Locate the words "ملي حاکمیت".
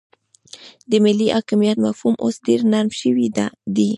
1.05-1.77